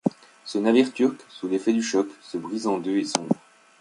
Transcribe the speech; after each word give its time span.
Ce 0.45 0.57
navire 0.57 0.91
turc, 0.93 1.19
sous 1.29 1.47
l’effet 1.47 1.73
du 1.73 1.83
choc, 1.83 2.07
se 2.23 2.35
brise 2.39 2.65
en 2.65 2.79
deux 2.79 2.97
et 2.97 3.05
sombre. 3.05 3.35